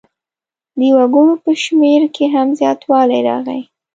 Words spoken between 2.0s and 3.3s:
کې هم زیاتوالی